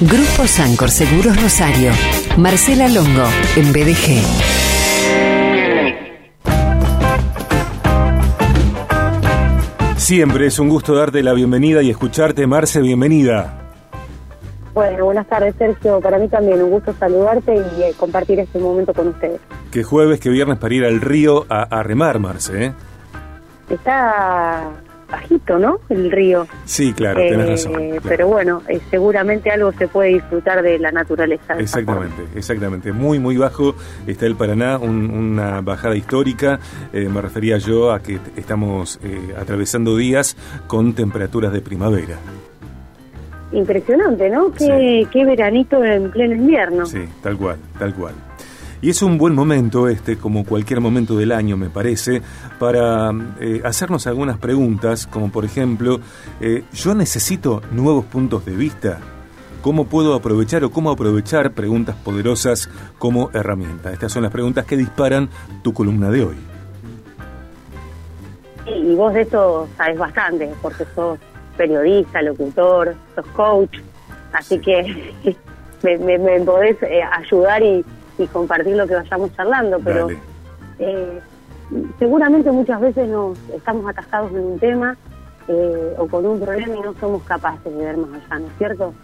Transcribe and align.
Grupo 0.00 0.46
Sancor 0.46 0.90
Seguros 0.90 1.42
Rosario. 1.42 1.90
Marcela 2.36 2.86
Longo, 2.86 3.24
en 3.56 3.72
BDG. 3.72 4.22
Siempre 9.96 10.46
es 10.46 10.60
un 10.60 10.68
gusto 10.68 10.94
darte 10.94 11.20
la 11.24 11.32
bienvenida 11.32 11.82
y 11.82 11.90
escucharte, 11.90 12.46
Marce, 12.46 12.80
bienvenida. 12.80 13.72
Bueno, 14.72 15.06
buenas 15.06 15.26
tardes, 15.26 15.56
Sergio. 15.58 16.00
Para 16.00 16.20
mí 16.20 16.28
también 16.28 16.62
un 16.62 16.70
gusto 16.70 16.94
saludarte 16.96 17.56
y 17.56 17.82
eh, 17.82 17.92
compartir 17.98 18.38
este 18.38 18.60
momento 18.60 18.94
con 18.94 19.08
ustedes. 19.08 19.40
Que 19.72 19.82
jueves, 19.82 20.20
que 20.20 20.30
viernes 20.30 20.58
para 20.58 20.74
ir 20.74 20.84
al 20.84 21.00
río 21.00 21.44
a, 21.48 21.82
remar, 21.82 22.20
Marce. 22.20 22.66
¿eh? 22.66 22.72
Está 23.68 24.70
bajito, 25.10 25.58
¿no? 25.58 25.80
El 25.88 26.10
río. 26.10 26.46
Sí, 26.64 26.92
claro, 26.92 27.20
eh, 27.20 27.36
razón. 27.36 27.74
Pero 28.06 28.28
bueno, 28.28 28.62
eh, 28.68 28.80
seguramente 28.90 29.50
algo 29.50 29.72
se 29.72 29.88
puede 29.88 30.14
disfrutar 30.14 30.62
de 30.62 30.78
la 30.78 30.92
naturaleza. 30.92 31.54
exactamente, 31.58 32.22
exactamente. 32.34 32.92
Muy, 32.92 33.18
muy 33.18 33.36
bajo 33.36 33.74
está 34.06 34.26
el 34.26 34.36
Paraná, 34.36 34.78
una 34.78 35.60
bajada 35.60 35.96
histórica. 35.96 36.58
Eh, 36.92 37.08
me 37.08 37.20
refería 37.20 37.58
yo 37.58 37.92
a 37.92 38.00
que 38.00 38.18
estamos 38.36 39.00
atravesando 39.38 39.96
días 39.96 40.36
con 40.66 40.94
temperaturas 40.94 41.52
de 41.52 41.60
primavera. 41.60 42.16
Impresionante, 43.52 44.28
¿no? 44.28 44.52
Qué, 44.52 45.06
qué 45.10 45.24
veranito 45.24 45.82
en 45.82 46.10
pleno 46.10 46.34
invierno. 46.34 46.84
Sí, 46.84 47.04
tal 47.22 47.36
cual, 47.38 47.56
tal 47.78 47.94
cual. 47.94 48.14
Y 48.80 48.90
es 48.90 49.02
un 49.02 49.18
buen 49.18 49.34
momento 49.34 49.88
este, 49.88 50.16
como 50.16 50.44
cualquier 50.44 50.80
momento 50.80 51.16
del 51.16 51.32
año 51.32 51.56
me 51.56 51.68
parece, 51.68 52.22
para 52.60 53.10
eh, 53.40 53.60
hacernos 53.64 54.06
algunas 54.06 54.38
preguntas, 54.38 55.08
como 55.08 55.32
por 55.32 55.44
ejemplo, 55.44 55.98
eh, 56.40 56.62
¿yo 56.72 56.94
necesito 56.94 57.60
nuevos 57.72 58.04
puntos 58.04 58.44
de 58.44 58.54
vista? 58.54 59.00
¿Cómo 59.62 59.86
puedo 59.86 60.14
aprovechar 60.14 60.62
o 60.62 60.70
cómo 60.70 60.92
aprovechar 60.92 61.52
preguntas 61.52 61.96
poderosas 61.96 62.70
como 62.98 63.30
herramienta? 63.34 63.92
Estas 63.92 64.12
son 64.12 64.22
las 64.22 64.30
preguntas 64.30 64.64
que 64.64 64.76
disparan 64.76 65.28
tu 65.64 65.72
columna 65.72 66.10
de 66.10 66.22
hoy. 66.22 66.36
Y 68.66 68.94
vos 68.94 69.12
de 69.12 69.22
esto 69.22 69.68
sabes 69.76 69.98
bastante, 69.98 70.48
porque 70.62 70.84
sos 70.94 71.18
periodista, 71.56 72.22
locutor, 72.22 72.94
sos 73.16 73.26
coach, 73.34 73.78
así 74.32 74.60
que 74.60 75.12
me, 75.82 76.40
podés 76.42 76.80
eh, 76.84 77.02
ayudar 77.02 77.60
y, 77.60 77.84
y 78.18 78.26
compartir 78.26 78.76
lo 78.76 78.86
que 78.86 78.94
vayamos 78.94 79.32
charlando, 79.34 79.78
pero 79.82 80.08
eh, 80.78 81.20
seguramente 81.98 82.50
muchas 82.50 82.80
veces 82.80 83.08
nos 83.08 83.38
estamos 83.50 83.88
atascados 83.88 84.32
en 84.32 84.40
un 84.40 84.58
tema 84.58 84.96
eh, 85.46 85.94
o 85.98 86.06
con 86.06 86.26
un 86.26 86.40
problema 86.40 86.74
y 86.76 86.80
no 86.80 86.94
somos 86.94 87.22
capaces 87.22 87.64
de 87.64 87.84
ver 87.84 87.96
más 87.96 88.10
allá, 88.10 88.38
¿no 88.40 88.46
es 88.46 88.52
cierto? 88.58 88.94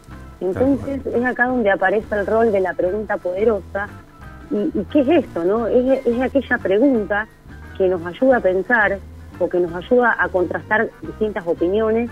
Entonces 0.41 1.07
es 1.07 1.25
acá 1.25 1.47
donde 1.47 1.71
aparece 1.71 2.15
el 2.15 2.27
rol 2.27 2.53
de 2.53 2.61
la 2.61 2.75
pregunta 2.75 3.17
poderosa. 3.17 3.89
¿Y, 4.51 4.71
qué 4.93 5.01
es 5.01 5.25
esto? 5.25 5.43
no 5.45 5.67
es, 5.67 6.07
es 6.07 6.21
aquella 6.21 6.59
pregunta 6.59 7.27
que 7.79 7.89
nos 7.89 8.05
ayuda 8.05 8.37
a 8.37 8.41
pensar 8.41 8.99
o 9.39 9.49
que 9.49 9.59
nos 9.59 9.73
ayuda 9.75 10.15
a 10.19 10.29
contrastar 10.29 10.91
distintas 11.01 11.47
opiniones 11.47 12.11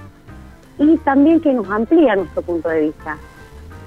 y 0.78 0.96
también 0.98 1.40
que 1.40 1.52
nos 1.52 1.68
amplía 1.70 2.16
nuestro 2.16 2.42
punto 2.42 2.68
de 2.68 2.80
vista. 2.80 3.16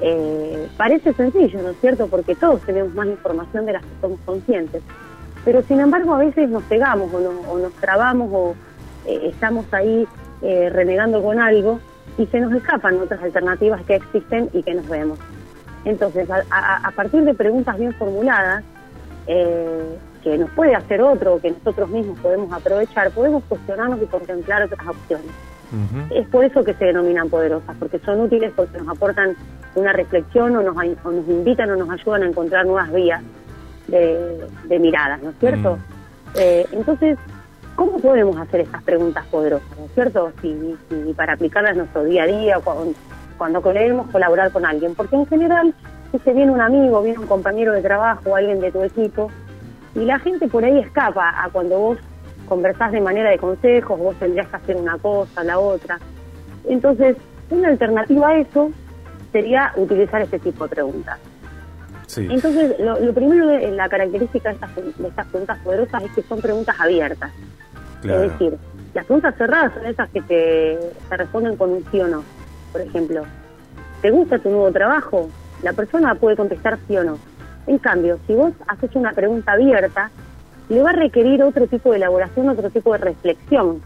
Eh, 0.02 0.68
parece 0.78 1.14
sencillo, 1.14 1.62
¿no 1.62 1.70
es 1.70 1.78
cierto? 1.80 2.08
Porque 2.08 2.36
todos 2.36 2.62
tenemos 2.62 2.94
más 2.94 3.08
información 3.08 3.66
de 3.66 3.74
las 3.74 3.84
que 3.84 3.92
somos 4.02 4.20
conscientes. 4.26 4.84
Pero 5.44 5.62
sin 5.64 5.80
embargo 5.80 6.14
a 6.14 6.20
veces 6.20 6.50
nos 6.50 6.64
pegamos 6.64 7.12
o, 7.14 7.58
nos 7.60 7.74
trabamos 7.74 8.30
o 8.34 8.56
eh, 9.06 9.30
estamos 9.32 9.66
ahí 9.74 10.08
eh, 10.42 10.70
renegando 10.72 11.22
con 11.24 11.40
algo 11.40 11.80
y 12.18 12.26
se 12.28 12.40
nos 12.40 12.54
escapan 12.54 13.00
otras 13.00 13.22
alternativas 13.22 13.82
que 13.84 13.96
existen 13.96 14.50
y 14.54 14.64
que 14.64 14.74
nos 14.74 14.88
vemos. 14.88 15.20
Entonces, 15.86 16.28
a, 16.32 16.92
partir 16.96 17.24
de 17.24 17.36
preguntas 17.36 17.78
bien 17.78 17.94
formuladas, 17.94 18.64
que 19.28 20.38
nos 20.40 20.50
puede 20.52 20.74
hacer 20.74 21.02
otro 21.02 21.36
o 21.36 21.40
que 21.40 21.52
nosotros 21.52 21.90
mismos 21.90 22.18
podemos 22.20 22.52
aprovechar, 22.52 23.12
podemos 23.12 23.44
cuestionarnos 23.44 24.02
y 24.02 24.06
contemplar 24.08 24.64
otras 24.64 24.88
opciones. 24.88 25.30
Es 26.10 26.28
por 26.28 26.44
eso 26.44 26.64
que 26.64 26.74
se 26.74 26.86
denominan 26.86 27.30
poderosas, 27.30 27.76
porque 27.78 28.00
son 28.00 28.22
útiles 28.22 28.52
porque 28.56 28.78
nos 28.78 28.88
aportan 28.88 29.36
una 29.76 29.94
reflexión 29.94 30.56
o 30.56 30.62
nos, 30.62 30.76
nos 30.76 31.28
invitan 31.28 31.70
o 31.72 31.76
nos 31.76 31.90
ayudan 31.90 32.24
a 32.24 32.28
encontrar 32.28 32.66
nuevas 32.66 32.92
vías 32.92 33.22
de, 33.88 34.80
miradas, 34.80 35.22
¿no 35.22 35.30
es 35.30 35.36
cierto? 35.40 35.76
Mm. 35.76 36.38
Eh, 36.38 36.66
entonces, 36.72 37.18
¿cómo 37.76 38.00
podemos 38.00 38.38
hacer 38.38 38.62
estas 38.62 38.84
preguntas 38.84 39.26
poderosas, 39.28 39.78
¿no 39.78 39.86
es 39.86 39.92
cierto? 39.94 40.32
Si, 40.42 41.14
para 41.16 41.34
aplicarlas 41.34 41.74
en 41.74 41.80
nuestro 41.80 42.04
día 42.04 42.24
a 42.24 42.28
día, 42.28 42.60
cuando, 42.64 42.94
cuando 43.38 43.62
queremos 43.62 44.10
colaborar 44.10 44.52
con 44.52 44.66
alguien, 44.66 44.96
porque 44.96 45.16
en 45.16 45.26
general, 45.28 45.74
si 46.12 46.20
se 46.20 46.34
viene 46.34 46.52
un 46.52 46.62
amigo, 46.62 47.02
viene 47.02 47.20
un 47.20 47.28
compañero 47.28 47.74
de 47.74 47.82
trabajo, 47.82 48.36
alguien 48.36 48.60
de 48.60 48.72
tu 48.72 48.82
equipo, 48.84 49.30
y 49.94 50.00
la 50.00 50.20
gente 50.20 50.48
por 50.48 50.66
ahí 50.66 50.80
escapa 50.80 51.44
a 51.44 51.50
cuando 51.50 51.80
vos 51.80 51.98
conversás 52.48 52.92
de 52.92 53.02
manera 53.02 53.30
de 53.30 53.38
consejos, 53.38 53.98
vos 54.00 54.16
tendrías 54.20 54.48
que 54.48 54.56
hacer 54.56 54.76
una 54.76 54.98
cosa, 54.98 55.44
la 55.44 55.58
otra. 55.58 56.00
Entonces, 56.68 57.16
una 57.50 57.70
alternativa 57.70 58.30
a 58.30 58.38
eso 58.38 58.72
sería 59.36 59.74
utilizar 59.76 60.22
este 60.22 60.40
tipo 60.40 60.64
de 60.64 60.76
preguntas. 60.76 61.20
Entonces, 62.16 62.80
lo, 62.80 63.14
primero, 63.14 63.48
de, 63.48 63.70
la 63.72 63.90
característica 63.90 64.48
de 64.48 64.56
estas, 64.56 64.72
preguntas 65.28 65.58
poderosas 65.62 66.04
es 66.04 66.12
que 66.12 66.22
son 66.22 66.40
preguntas 66.40 66.74
abiertas. 66.80 67.32
Es 68.02 68.32
decir, 68.32 68.58
las 68.94 69.04
preguntas 69.04 69.36
cerradas 69.38 69.74
son 69.74 69.88
esas 69.88 70.10
que 70.12 70.22
te, 70.22 70.80
te 71.10 71.18
responden 71.18 71.58
con 71.58 71.72
un 71.72 71.84
sí 71.92 72.00
o 72.00 72.08
no. 72.08 72.24
Por 72.72 72.80
ejemplo, 72.80 73.24
¿te 74.02 74.10
gusta 74.10 74.40
tu 74.40 74.50
nuevo 74.50 74.72
trabajo? 74.72 75.30
La 75.64 75.74
persona 75.74 76.16
puede 76.16 76.38
contestar 76.38 76.80
sí 76.88 76.96
o 76.96 77.04
no. 77.04 77.18
En 77.68 77.78
cambio, 77.78 78.18
si 78.28 78.36
vos 78.36 78.54
haces 78.68 78.96
una 78.96 79.12
pregunta 79.12 79.52
abierta, 79.52 80.12
le 80.70 80.82
va 80.82 80.92
a 80.92 80.94
requerir 80.94 81.44
otro 81.44 81.68
tipo 81.68 81.92
de 81.92 81.98
elaboración, 81.98 82.48
otro 82.48 82.70
tipo 82.70 82.94
de 82.94 83.00
reflexión, 83.00 83.82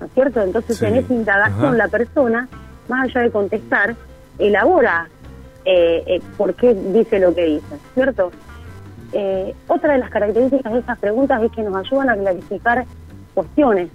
¿no 0.00 0.06
es 0.06 0.12
cierto? 0.12 0.42
Entonces, 0.42 0.82
en 0.82 0.96
esa 0.96 1.12
indagación, 1.12 1.78
la 1.78 1.86
persona, 1.86 2.48
más 2.88 3.04
allá 3.04 3.20
de 3.20 3.30
contestar, 3.30 3.94
elabora 4.38 5.08
eh, 5.64 6.02
eh, 6.06 6.20
por 6.36 6.54
qué 6.54 6.74
dice 6.74 7.20
lo 7.20 7.34
que 7.34 7.44
dice, 7.44 7.76
¿cierto? 7.94 8.32
Eh, 9.12 9.54
otra 9.68 9.92
de 9.92 9.98
las 9.98 10.10
características 10.10 10.72
de 10.72 10.78
estas 10.80 10.98
preguntas 10.98 11.42
es 11.42 11.52
que 11.52 11.62
nos 11.62 11.76
ayudan 11.76 12.10
a 12.10 12.16
clarificar 12.16 12.84
cuestiones 13.34 13.88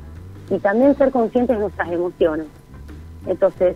y 0.49 0.59
también 0.59 0.95
ser 0.95 1.11
conscientes 1.11 1.57
de 1.57 1.61
nuestras 1.61 1.91
emociones. 1.91 2.47
Entonces, 3.25 3.75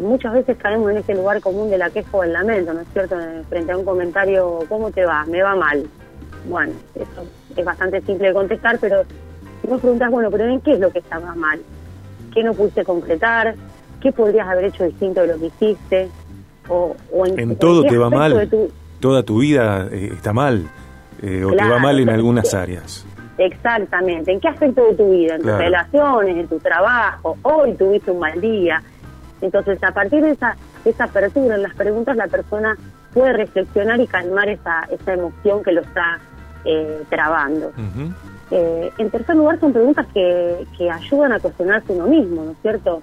muchas 0.00 0.32
veces 0.32 0.56
caemos 0.56 0.90
en 0.90 0.96
ese 0.96 1.14
lugar 1.14 1.40
común 1.42 1.68
de 1.68 1.76
la 1.76 1.90
queja 1.90 2.08
o 2.16 2.24
el 2.24 2.32
lamento, 2.32 2.72
¿no 2.72 2.80
es 2.80 2.88
cierto? 2.94 3.16
Frente 3.50 3.72
a 3.72 3.76
un 3.76 3.84
comentario, 3.84 4.60
¿cómo 4.68 4.90
te 4.90 5.04
va? 5.04 5.24
Me 5.26 5.42
va 5.42 5.54
mal. 5.54 5.84
Bueno, 6.48 6.72
eso 6.94 7.26
es 7.54 7.64
bastante 7.64 8.00
simple 8.00 8.28
de 8.28 8.34
contestar, 8.34 8.78
pero 8.80 9.02
si 9.60 9.68
vos 9.68 9.80
preguntas, 9.80 10.10
bueno, 10.10 10.30
pero 10.30 10.46
¿en 10.46 10.62
qué 10.62 10.72
es 10.72 10.80
lo 10.80 10.90
que 10.90 11.00
estaba 11.00 11.34
mal? 11.34 11.60
¿Qué 12.32 12.42
no 12.42 12.54
pudiste 12.54 12.84
concretar? 12.84 13.54
¿Qué 14.00 14.12
podrías 14.12 14.48
haber 14.48 14.66
hecho 14.66 14.84
distinto 14.84 15.20
de 15.22 15.26
lo 15.28 15.38
que 15.38 15.46
hiciste? 15.46 16.08
O, 16.68 16.94
en, 17.26 17.56
todo 17.56 17.82
te 17.82 17.98
va 17.98 18.10
mal, 18.10 18.48
toda 19.00 19.22
tu 19.24 19.40
vida 19.40 19.88
eh, 19.90 20.10
está 20.12 20.32
mal, 20.32 20.68
eh, 21.20 21.44
o 21.44 21.50
te 21.50 21.64
va 21.64 21.78
mal 21.78 21.98
en 21.98 22.08
algunas 22.10 22.54
áreas. 22.54 23.04
Exactamente, 23.38 24.30
¿en 24.32 24.40
qué 24.40 24.48
aspecto 24.48 24.84
de 24.84 24.94
tu 24.94 25.10
vida? 25.10 25.36
En 25.36 25.42
tus 25.42 25.50
relaciones, 25.50 26.36
en 26.36 26.46
tu 26.46 26.58
trabajo, 26.58 27.36
hoy 27.42 27.74
tuviste 27.74 28.10
un 28.10 28.20
mal 28.20 28.40
día. 28.40 28.82
Entonces, 29.40 29.82
a 29.82 29.92
partir 29.92 30.22
de 30.22 30.32
esa, 30.32 30.56
esa 30.84 31.04
apertura 31.04 31.54
en 31.54 31.62
las 31.62 31.74
preguntas, 31.74 32.16
la 32.16 32.28
persona 32.28 32.76
puede 33.12 33.32
reflexionar 33.32 33.98
y 34.00 34.06
calmar 34.06 34.48
esa, 34.48 34.86
esa 34.90 35.14
emoción 35.14 35.62
que 35.62 35.72
lo 35.72 35.80
está 35.80 36.20
eh, 36.64 37.02
trabando. 37.08 37.72
Eh, 38.50 38.92
en 38.98 39.10
tercer 39.10 39.36
lugar, 39.36 39.58
son 39.60 39.72
preguntas 39.72 40.06
que, 40.12 40.66
que 40.76 40.90
ayudan 40.90 41.32
a 41.32 41.40
cuestionarse 41.40 41.92
uno 41.92 42.06
mismo, 42.06 42.44
¿no 42.44 42.50
es 42.52 42.58
cierto? 42.62 43.00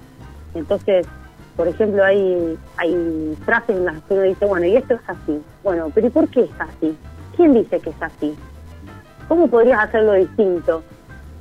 Entonces, 0.58 1.08
por 1.56 1.68
ejemplo, 1.68 2.04
hay, 2.04 2.58
hay 2.78 3.38
frases 3.46 3.76
en 3.76 3.86
las 3.86 4.02
que 4.04 4.14
uno 4.14 4.24
dice, 4.24 4.46
bueno, 4.46 4.66
y 4.66 4.76
esto 4.76 4.94
es 4.94 5.02
así. 5.08 5.42
Bueno, 5.64 5.92
pero 5.94 6.08
¿y 6.08 6.10
por 6.10 6.28
qué 6.30 6.42
es 6.42 6.52
así? 6.60 6.96
¿Quién 7.36 7.54
dice 7.54 7.80
que 7.80 7.90
es 7.90 8.02
así? 8.02 8.36
¿Cómo 9.28 9.48
podrías 9.48 9.80
hacerlo 9.84 10.14
distinto? 10.14 10.84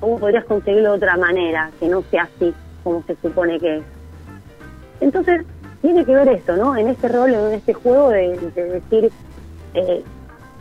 ¿Cómo 0.00 0.18
podrías 0.18 0.44
conseguirlo 0.44 0.90
de 0.90 0.96
otra 0.96 1.16
manera, 1.16 1.70
que 1.78 1.88
no 1.88 2.02
sea 2.10 2.24
así 2.24 2.54
como 2.82 3.02
se 3.02 3.16
supone 3.16 3.58
que 3.58 3.78
es? 3.78 3.84
Entonces, 5.00 5.44
tiene 5.82 6.04
que 6.04 6.14
ver 6.14 6.28
esto, 6.28 6.56
¿no? 6.56 6.76
En 6.76 6.88
este 6.88 7.08
rol, 7.08 7.34
en 7.34 7.52
este 7.52 7.74
juego 7.74 8.08
de, 8.08 8.36
decir 8.54 9.12
eh, 9.74 10.02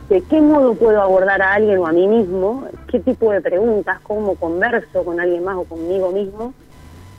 de 0.08 0.22
qué 0.22 0.40
modo 0.40 0.74
puedo 0.74 1.02
abordar 1.02 1.42
a 1.42 1.54
alguien 1.54 1.78
o 1.78 1.86
a 1.86 1.92
mí 1.92 2.06
mismo, 2.06 2.64
qué 2.88 3.00
tipo 3.00 3.32
de 3.32 3.40
preguntas, 3.40 3.98
cómo 4.02 4.36
converso 4.36 5.04
con 5.04 5.18
alguien 5.18 5.42
más 5.44 5.56
o 5.56 5.64
conmigo 5.64 6.12
mismo, 6.12 6.52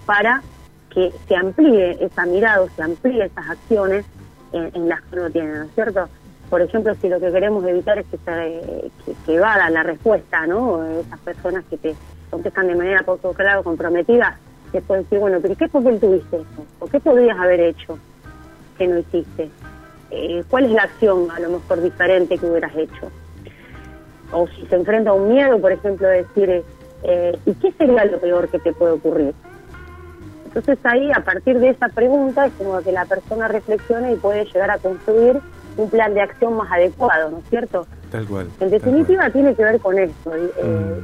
para 0.06 0.42
que 0.98 1.14
se 1.28 1.36
amplíe 1.36 2.04
esa 2.04 2.26
mirada, 2.26 2.66
se 2.76 2.82
amplíe 2.82 3.26
esas 3.26 3.48
acciones 3.52 4.04
en, 4.52 4.90
las 4.90 5.00
que 5.04 5.20
uno 5.20 5.30
tiene, 5.30 5.54
¿no 5.54 5.66
es 5.66 5.72
cierto? 5.76 6.10
Por 6.50 6.60
ejemplo, 6.60 6.96
si 6.96 7.08
lo 7.08 7.20
que 7.20 7.32
queremos 7.32 7.64
evitar 7.66 8.00
es 8.00 8.08
que 8.08 8.18
se 8.18 8.92
que, 9.28 9.40
vada 9.40 9.70
la 9.70 9.84
respuesta, 9.84 10.48
¿no? 10.48 10.84
Esas 11.00 11.20
personas 11.20 11.66
que 11.70 11.78
te 11.78 11.96
contestan 12.32 12.66
de 12.66 12.76
manera 12.76 13.04
poco 13.04 13.32
clara 13.34 13.60
o 13.60 13.64
comprometida, 13.64 14.40
pueden 14.88 15.04
decir, 15.04 15.20
bueno, 15.20 15.38
pero 15.40 15.56
¿qué 15.56 15.68
papel 15.68 16.00
tuviste? 16.00 16.40
¿O 16.80 16.88
qué 16.88 17.00
podrías 17.00 17.38
haber 17.38 17.60
hecho? 17.60 18.00
que 18.80 18.88
no 18.88 18.98
hiciste? 18.98 19.50
Eh, 20.10 20.44
¿Cuál 20.50 20.66
es 20.66 20.72
la 20.72 20.84
acción 20.84 21.30
a 21.30 21.40
lo 21.40 21.50
mejor 21.50 21.80
diferente 21.82 22.40
que 22.40 22.46
hubieras 22.48 22.76
hecho? 22.76 23.12
O 24.32 24.48
si 24.48 24.66
se 24.66 24.76
enfrenta 24.76 25.12
a 25.12 25.14
un 25.14 25.30
miedo, 25.30 25.62
por 25.62 25.72
ejemplo, 25.72 26.08
decir, 26.08 26.64
eh, 27.04 27.38
¿y 27.46 27.54
qué 27.54 27.72
sería 27.74 28.06
lo 28.06 28.20
peor 28.20 28.50
que 28.50 28.58
te 28.58 28.74
puede 28.74 28.94
ocurrir? 28.94 29.36
Entonces 30.58 30.84
ahí, 30.88 31.12
a 31.12 31.20
partir 31.20 31.60
de 31.60 31.70
esa 31.70 31.88
pregunta, 31.90 32.48
es 32.48 32.54
como 32.54 32.82
que 32.82 32.92
la 32.92 33.06
persona 33.06 33.48
reflexiona 33.48 34.12
y 34.12 34.16
puede 34.16 34.44
llegar 34.46 34.72
a 34.72 34.80
construir 34.80 35.40
un 35.78 35.88
plan 35.88 36.16
de 36.16 36.22
acción 36.22 36.56
más 36.56 36.72
adecuado, 36.72 37.30
¿no 37.30 37.38
es 37.38 37.50
cierto? 37.52 37.86
Tal 38.12 38.26
cual. 38.26 38.48
En 38.60 38.72
definitiva, 38.72 39.30
tiene 39.30 39.54
que 39.54 39.64
ver 39.64 39.80
con 39.80 40.00
esto, 40.00 40.36
eh, 40.36 40.50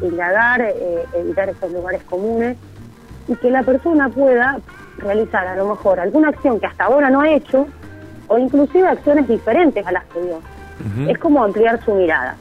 mm. 0.02 0.06
indagar, 0.06 0.62
eh, 0.62 1.06
evitar 1.14 1.50
esos 1.50 1.72
lugares 1.72 2.02
comunes 2.06 2.58
y 3.28 3.36
que 3.36 3.52
la 3.52 3.62
persona 3.62 4.10
pueda 4.10 4.58
realizar 4.98 5.46
a 5.46 5.56
lo 5.56 5.68
mejor 5.68 6.00
alguna 6.00 6.30
acción 6.30 6.60
que 6.60 6.66
hasta 6.66 6.86
ahora 6.86 7.12
no 7.12 7.22
ha 7.22 7.30
hecho 7.30 7.68
o 8.30 8.40
inclusive 8.40 8.88
acciones 8.88 9.28
diferentes 9.28 9.86
a 9.86 9.92
las 9.92 10.04
que 10.06 10.20
dio. 10.20 10.42
Es 11.08 11.20
como 11.20 11.44
ampliar 11.44 11.80
su 11.86 11.94
mirada. 11.94 12.36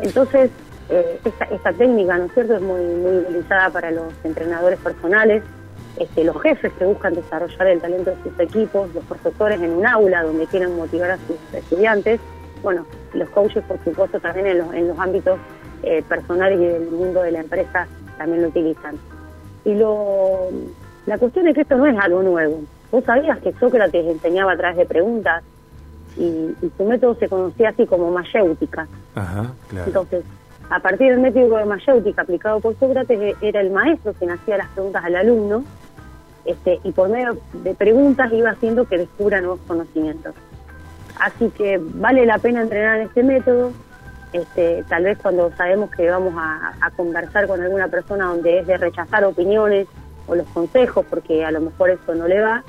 Entonces, 0.00 0.50
eh, 0.88 1.20
esta, 1.22 1.44
esta, 1.44 1.72
técnica, 1.74 2.16
¿no 2.16 2.24
es 2.24 2.32
cierto?, 2.32 2.54
es 2.54 2.62
muy, 2.62 2.80
muy 2.80 3.18
utilizada 3.18 3.68
para 3.68 3.90
los 3.90 4.12
entrenadores 4.24 4.78
personales, 4.78 5.42
este, 5.98 6.24
los 6.24 6.40
jefes 6.40 6.72
que 6.78 6.84
buscan 6.84 7.14
desarrollar 7.14 7.66
el 7.68 7.80
talento 7.80 8.10
de 8.10 8.22
sus 8.22 8.40
equipos, 8.40 8.94
los 8.94 9.04
profesores 9.04 9.60
en 9.60 9.72
un 9.72 9.86
aula 9.86 10.22
donde 10.22 10.46
quieren 10.46 10.76
motivar 10.76 11.12
a 11.12 11.18
sus 11.18 11.36
estudiantes, 11.52 12.20
bueno, 12.62 12.86
los 13.14 13.28
coaches, 13.30 13.62
por 13.64 13.82
supuesto, 13.84 14.20
también 14.20 14.46
en 14.46 14.58
los, 14.58 14.74
en 14.74 14.88
los 14.88 14.98
ámbitos 14.98 15.38
eh, 15.82 16.02
personales 16.08 16.60
y 16.60 16.64
del 16.64 16.90
mundo 16.90 17.22
de 17.22 17.32
la 17.32 17.40
empresa 17.40 17.86
también 18.16 18.42
lo 18.42 18.48
utilizan. 18.48 18.96
Y 19.64 19.74
lo, 19.74 20.48
la 21.06 21.18
cuestión 21.18 21.48
es 21.48 21.54
que 21.54 21.62
esto 21.62 21.76
no 21.76 21.86
es 21.86 21.98
algo 21.98 22.22
nuevo. 22.22 22.60
Vos 22.90 23.04
sabías 23.04 23.38
que 23.40 23.52
Sócrates 23.54 24.06
enseñaba 24.06 24.52
a 24.52 24.56
través 24.56 24.76
de 24.76 24.86
preguntas 24.86 25.42
y, 26.16 26.54
su 26.76 26.84
método 26.84 27.14
se 27.16 27.28
conocía 27.28 27.70
así 27.70 27.86
como 27.86 28.10
mayéutica. 28.10 28.86
Ajá, 29.14 29.52
claro. 29.68 29.86
Entonces, 29.86 30.24
a 30.70 30.78
partir 30.78 31.10
del 31.10 31.20
método 31.20 31.56
de 31.56 31.64
mayéutica 31.64 32.22
aplicado 32.22 32.60
por 32.60 32.76
Sócrates, 32.78 33.18
e, 33.18 33.36
era 33.40 33.60
el 33.60 33.70
maestro 33.70 34.12
quien 34.14 34.30
hacía 34.30 34.58
las 34.58 34.68
preguntas 34.68 35.04
al 35.04 35.16
alumno 35.16 35.64
este, 36.44 36.80
y 36.82 36.92
por 36.92 37.08
medio 37.08 37.36
de 37.52 37.74
preguntas 37.74 38.32
iba 38.32 38.50
haciendo 38.50 38.86
que 38.86 38.98
descubra 38.98 39.40
nuevos 39.40 39.60
conocimientos. 39.66 40.34
Así 41.20 41.50
que 41.50 41.80
vale 41.80 42.26
la 42.26 42.38
pena 42.38 42.62
entrenar 42.62 43.00
en 43.00 43.06
este 43.06 43.22
método. 43.22 43.72
Este, 44.32 44.82
tal 44.88 45.04
vez 45.04 45.18
cuando 45.18 45.52
sabemos 45.56 45.90
que 45.90 46.08
vamos 46.08 46.34
a, 46.36 46.90
conversar 46.96 47.46
con 47.46 47.60
alguna 47.60 47.88
persona 47.88 48.26
donde 48.26 48.60
es 48.60 48.66
de 48.66 48.76
rechazar 48.78 49.24
opiniones 49.24 49.86
o 50.26 50.34
los 50.34 50.46
consejos, 50.48 51.04
porque 51.08 51.44
a 51.44 51.50
lo 51.50 51.60
mejor 51.60 51.90
eso 51.90 52.14
no 52.14 52.26
le 52.26 52.40
va, 52.40 52.64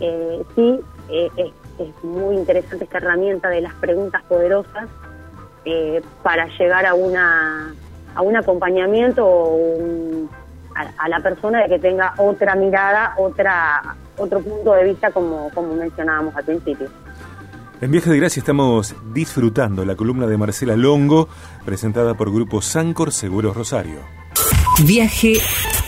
eh, 0.00 0.42
sí 0.54 0.80
eh, 1.10 1.30
es, 1.36 2.04
muy 2.04 2.36
interesante 2.36 2.84
esta 2.84 2.98
herramienta 2.98 3.48
de 3.48 3.60
las 3.60 3.74
preguntas 3.74 4.22
poderosas 4.24 4.88
eh, 5.64 6.00
para 6.22 6.46
llegar 6.58 6.86
a 6.86 6.94
una 6.94 7.74
a 8.14 8.22
un 8.22 8.36
acompañamiento 8.36 9.26
o 9.26 9.54
un, 9.54 10.30
a, 10.74 11.08
la 11.08 11.20
persona 11.20 11.62
de 11.62 11.68
que 11.68 11.78
tenga 11.78 12.14
otra 12.18 12.54
mirada, 12.54 13.14
otra 13.18 13.96
otro 14.16 14.40
punto 14.40 14.74
de 14.74 14.84
vista 14.84 15.10
como, 15.10 15.50
como 15.50 15.74
mencionábamos 15.74 16.34
al 16.36 16.44
principio. 16.44 16.88
En 17.80 17.90
Viaje 17.90 18.10
de 18.10 18.18
Gracia 18.18 18.40
estamos 18.40 18.94
disfrutando 19.12 19.84
la 19.84 19.96
columna 19.96 20.26
de 20.26 20.36
Marcela 20.36 20.76
Longo, 20.76 21.28
presentada 21.64 22.14
por 22.14 22.32
Grupo 22.32 22.62
Sancor 22.62 23.10
Seguros 23.10 23.56
Rosario. 23.56 23.98
Viaje 24.86 25.34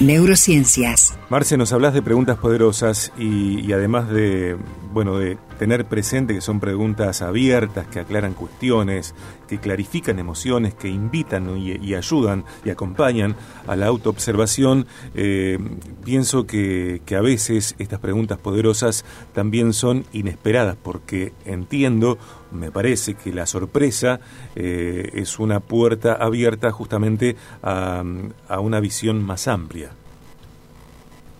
Neurociencias. 0.01 1.17
Marce, 1.29 1.57
nos 1.57 1.73
hablas 1.73 1.95
de 1.95 2.03
preguntas 2.03 2.37
poderosas 2.37 3.13
y, 3.17 3.73
además 3.73 4.09
de, 4.09 4.57
bueno, 4.93 5.19
de 5.19 5.39
tener 5.59 5.85
presente 5.87 6.35
que 6.35 6.41
son 6.41 6.61
preguntas 6.61 7.23
abiertas, 7.23 7.87
que 7.87 8.01
aclaran 8.01 8.35
cuestiones, 8.35 9.15
que 9.49 9.59
clarifican 9.59 10.19
emociones, 10.19 10.75
que 10.75 10.89
invitan 10.89 11.57
y, 11.57 11.95
ayudan 11.95 12.45
y 12.65 12.71
acompañan 12.71 13.37
a 13.67 13.77
la 13.77 13.87
autoobservación, 13.87 14.87
eh, 15.15 15.59
pienso 16.05 16.47
que, 16.47 17.03
que, 17.07 17.17
a 17.17 17.21
veces 17.21 17.75
estas 17.79 18.01
preguntas 18.01 18.39
poderosas 18.39 19.05
también 19.33 19.73
son 19.73 20.05
inesperadas, 20.13 20.77
porque 20.83 21.33
entiendo, 21.45 22.19
me 22.51 22.71
parece 22.71 23.15
que 23.15 23.33
la 23.33 23.47
sorpresa 23.47 24.21
eh, 24.57 25.11
es 25.15 25.39
una 25.39 25.61
puerta 25.61 26.15
abierta 26.15 26.71
justamente 26.71 27.37
a, 27.63 28.03
a 28.49 28.61
una 28.61 28.81
visión 28.81 29.23
más 29.23 29.49
amplia 29.49 29.91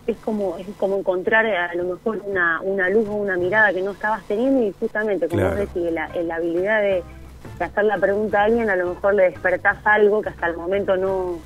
es 0.07 0.17
como 0.17 0.57
es 0.57 0.67
como 0.77 0.97
encontrar 0.97 1.45
a 1.45 1.73
lo 1.75 1.95
mejor 1.95 2.21
una, 2.25 2.61
una 2.61 2.89
luz 2.89 3.07
o 3.07 3.13
una 3.13 3.37
mirada 3.37 3.73
que 3.73 3.81
no 3.81 3.91
estabas 3.91 4.23
teniendo 4.27 4.63
y 4.63 4.73
justamente 4.79 5.27
como 5.27 5.43
vos 5.43 5.55
decís 5.55 5.91
la, 5.91 6.09
la 6.09 6.35
habilidad 6.35 6.81
de, 6.81 7.03
hacer 7.59 7.85
la 7.85 7.97
pregunta 7.97 8.41
a 8.41 8.43
alguien 8.45 8.69
a 8.69 8.75
lo 8.75 8.93
mejor 8.93 9.15
le 9.15 9.23
despertás 9.23 9.77
algo 9.85 10.21
que 10.21 10.29
hasta 10.29 10.47
el 10.47 10.57
momento 10.57 10.97
no, 10.97 11.39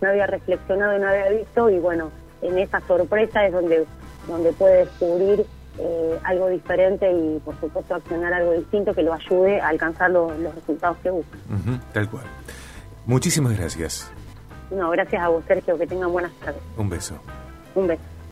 no 0.00 0.08
había 0.08 0.26
reflexionado 0.26 0.96
y 0.96 1.00
no 1.00 1.08
había 1.08 1.30
visto 1.30 1.70
y 1.70 1.78
bueno 1.78 2.10
en 2.42 2.58
esa 2.58 2.80
sorpresa 2.80 3.46
es 3.46 3.52
donde 3.52 3.86
donde 4.28 4.52
puede 4.52 4.78
descubrir 4.78 5.44
eh, 5.78 6.18
algo 6.22 6.48
diferente 6.48 7.10
y 7.10 7.40
por 7.40 7.58
supuesto 7.60 7.96
accionar 7.96 8.32
algo 8.32 8.52
distinto 8.52 8.94
que 8.94 9.02
lo 9.02 9.12
ayude 9.12 9.60
a 9.60 9.68
alcanzar 9.68 10.10
los 10.10 10.54
resultados 10.54 10.96
que 10.98 11.10
busca. 11.10 11.36
Tal 11.92 12.08
cual. 12.08 12.24
Muchísimas 13.06 13.58
gracias. 13.58 14.10
No 14.70 14.90
gracias 14.90 15.20
a 15.20 15.28
vos 15.28 15.44
Sergio 15.46 15.76
que 15.76 15.86
tengan 15.86 16.12
buenas 16.12 16.32
tardes. 16.34 16.62
Un 16.76 16.88
beso 16.88 17.20
un 17.74 17.88
beso. 17.88 18.13